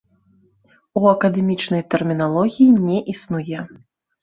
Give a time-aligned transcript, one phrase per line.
[0.99, 3.57] У акадэмічнай тэрміналогіі не існуе.